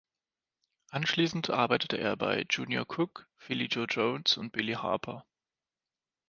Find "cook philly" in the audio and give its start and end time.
2.87-3.65